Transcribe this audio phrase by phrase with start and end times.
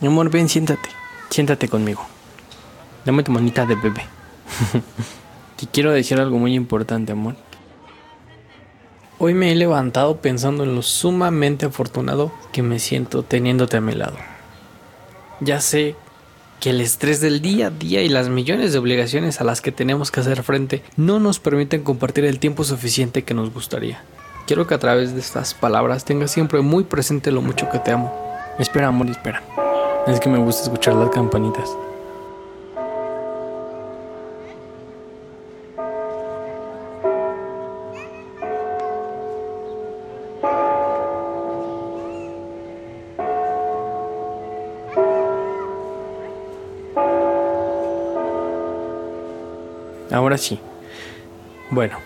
[0.00, 0.88] Mi amor, ven, siéntate.
[1.28, 2.06] Siéntate conmigo.
[3.04, 4.02] Dame tu manita de bebé.
[5.56, 7.36] Te quiero decir algo muy importante, amor.
[9.18, 13.92] Hoy me he levantado pensando en lo sumamente afortunado que me siento teniéndote a mi
[13.92, 14.16] lado.
[15.40, 15.96] Ya sé
[16.60, 19.70] que el estrés del día a día y las millones de obligaciones a las que
[19.70, 24.02] tenemos que hacer frente no nos permiten compartir el tiempo suficiente que nos gustaría.
[24.46, 27.90] Quiero que a través de estas palabras tengas siempre muy presente lo mucho que te
[27.90, 28.10] amo.
[28.58, 29.42] Espera, amor, espera.
[30.10, 31.70] Es que me gusta escuchar las campanitas.
[50.10, 50.58] Ahora sí.
[51.70, 51.98] Bueno,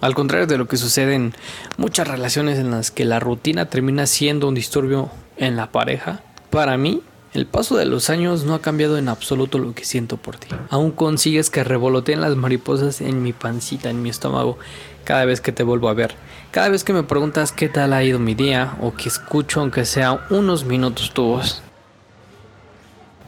[0.00, 1.32] al contrario de lo que sucede en
[1.76, 6.76] muchas relaciones en las que la rutina termina siendo un disturbio en la pareja, para
[6.76, 7.02] mí
[7.34, 10.48] el paso de los años no ha cambiado en absoluto lo que siento por ti.
[10.68, 14.58] Aún consigues que revoloteen las mariposas en mi pancita, en mi estómago,
[15.04, 16.14] cada vez que te vuelvo a ver.
[16.50, 19.86] Cada vez que me preguntas qué tal ha ido mi día o que escucho aunque
[19.86, 21.40] sea unos minutos tu.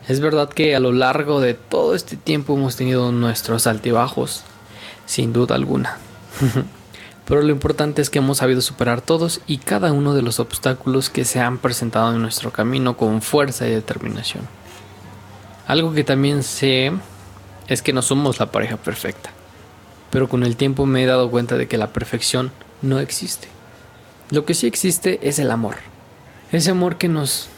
[0.07, 4.45] Es verdad que a lo largo de todo este tiempo hemos tenido nuestros altibajos,
[5.07, 5.97] sin duda alguna.
[7.27, 11.09] Pero lo importante es que hemos sabido superar todos y cada uno de los obstáculos
[11.09, 14.47] que se han presentado en nuestro camino con fuerza y determinación.
[15.67, 16.93] Algo que también sé
[17.67, 19.31] es que no somos la pareja perfecta,
[20.11, 23.49] pero con el tiempo me he dado cuenta de que la perfección no existe.
[24.31, 25.77] Lo que sí existe es el amor.
[26.53, 27.49] Ese amor que nos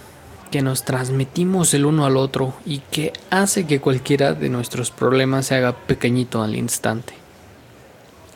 [0.50, 5.46] que nos transmitimos el uno al otro y que hace que cualquiera de nuestros problemas
[5.46, 7.14] se haga pequeñito al instante.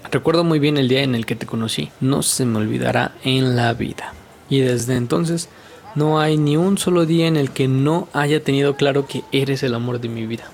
[0.09, 3.55] Recuerdo muy bien el día en el que te conocí, no se me olvidará en
[3.55, 4.15] la vida.
[4.49, 5.49] Y desde entonces
[5.95, 9.63] no hay ni un solo día en el que no haya tenido claro que eres
[9.63, 10.45] el amor de mi vida.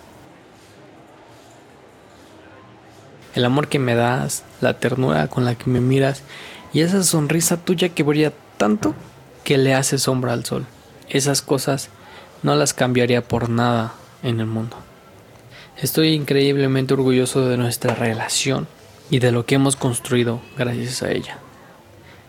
[3.34, 6.22] El amor que me das, la ternura con la que me miras
[6.72, 8.94] y esa sonrisa tuya que brilla tanto
[9.44, 10.66] que le hace sombra al sol.
[11.08, 11.88] Esas cosas
[12.42, 14.76] no las cambiaría por nada en el mundo.
[15.80, 18.66] Estoy increíblemente orgulloso de nuestra relación
[19.10, 21.38] y de lo que hemos construido gracias a ella.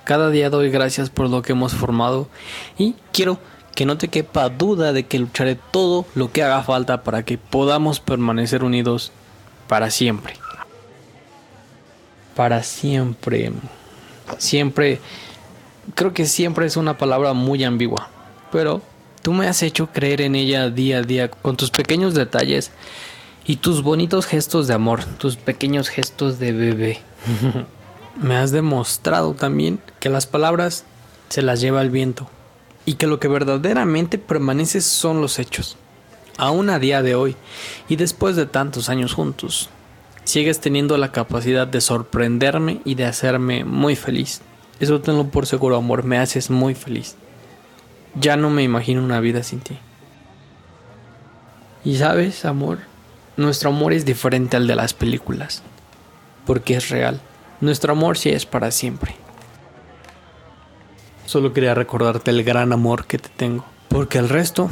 [0.04, 2.30] Cada día doy gracias por lo que hemos formado
[2.78, 3.40] y quiero
[3.76, 7.38] que no te quepa duda de que lucharé todo lo que haga falta para que
[7.38, 9.12] podamos permanecer unidos
[9.68, 10.34] para siempre.
[12.36, 13.52] Para siempre.
[14.38, 15.00] Siempre.
[15.94, 18.10] Creo que siempre es una palabra muy ambigua.
[18.52, 18.82] Pero
[19.22, 22.72] tú me has hecho creer en ella día a día con tus pequeños detalles
[23.48, 27.00] y tus bonitos gestos de amor, tus pequeños gestos de bebé.
[28.22, 30.84] me has demostrado también que las palabras
[31.30, 32.30] se las lleva el viento
[32.86, 35.78] y que lo que verdaderamente permanece son los hechos.
[36.38, 37.38] Aún a día de hoy
[37.88, 39.70] y después de tantos años juntos,
[40.26, 44.42] sigues teniendo la capacidad de sorprenderme y de hacerme muy feliz.
[44.82, 47.16] Eso tenlo por seguro, amor, me haces muy feliz.
[48.14, 49.78] Ya no me imagino una vida sin ti.
[51.86, 52.80] Y sabes, amor,
[53.38, 55.62] nuestro amor es diferente al de las películas,
[56.46, 57.22] porque es real.
[57.62, 59.16] Nuestro amor sí es para siempre.
[61.26, 64.70] Solo quería recordarte el gran amor que te tengo, porque el resto,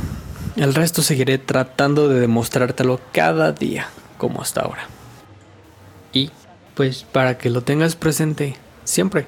[0.56, 3.88] el resto seguiré tratando de demostrártelo cada día,
[4.18, 4.88] como hasta ahora.
[6.12, 6.32] Y,
[6.74, 9.28] pues, para que lo tengas presente siempre.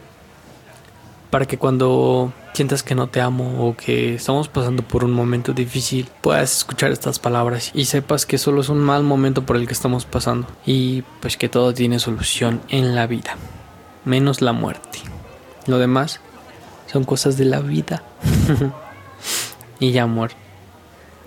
[1.30, 5.54] Para que cuando sientas que no te amo o que estamos pasando por un momento
[5.54, 9.68] difícil, puedas escuchar estas palabras y sepas que solo es un mal momento por el
[9.68, 13.36] que estamos pasando y pues que todo tiene solución en la vida,
[14.06, 15.02] menos la muerte.
[15.68, 16.20] Lo demás
[16.92, 18.02] son cosas de la vida.
[19.80, 20.32] y ya, amor,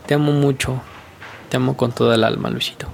[0.07, 0.83] te amo mucho,
[1.49, 2.89] te amo con toda el alma, Luisito.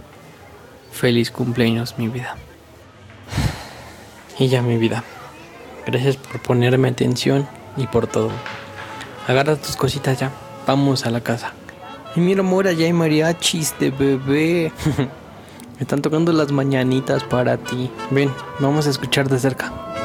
[0.92, 2.36] Feliz cumpleaños, mi vida.
[4.38, 5.02] Y ya, mi vida.
[5.86, 8.30] Gracias por ponerme atención y por todo.
[9.26, 10.30] Agarra tus cositas ya.
[10.66, 11.52] Vamos a la casa.
[12.14, 14.72] Y mira, amor, allá hay mariachis de bebé.
[15.76, 17.90] Me están tocando las mañanitas para ti.
[18.10, 18.30] Ven,
[18.60, 19.95] vamos a escuchar de cerca.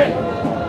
[0.00, 0.59] Okay.